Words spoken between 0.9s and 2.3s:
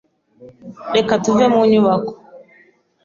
Reka tuve mu nyubako.